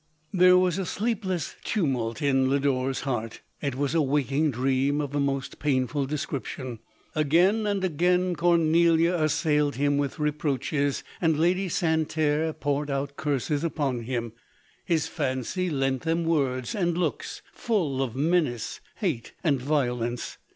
There 0.33 0.57
was 0.57 0.79
a 0.79 0.85
sleepless 0.87 1.57
tumult 1.63 2.23
in 2.23 2.49
Lodore's 2.49 3.01
heart; 3.01 3.41
it 3.61 3.75
was 3.75 3.93
a 3.93 4.01
waking 4.01 4.49
dream 4.49 4.99
of 4.99 5.11
the 5.11 5.19
most 5.19 5.59
painful 5.59 6.07
description. 6.07 6.79
Again 7.13 7.67
and 7.67 7.83
again 7.83 8.35
Cornelia 8.35 9.15
assailed 9.15 9.75
him 9.75 9.99
with 9.99 10.17
reproaches, 10.17 11.03
and 11.21 11.37
Lady 11.37 11.69
Santerre 11.69 12.51
poured 12.51 12.89
out 12.89 13.15
curses 13.15 13.63
upon 13.63 13.99
him; 14.01 14.33
his 14.85 15.05
fancy 15.05 15.69
lent 15.69 16.01
them 16.01 16.25
words 16.25 16.73
and 16.73 16.97
looks 16.97 17.43
full 17.53 18.01
of 18.01 18.15
menace, 18.15 18.79
hate, 18.95 19.33
and 19.43 19.61
violence. 19.61 20.39